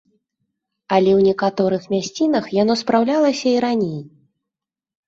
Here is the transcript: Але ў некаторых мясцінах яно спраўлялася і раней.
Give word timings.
Але 0.95 1.11
ў 1.17 1.27
некаторых 1.29 1.85
мясцінах 1.93 2.45
яно 2.61 2.73
спраўлялася 2.83 3.47
і 3.55 3.57
раней. 3.69 3.99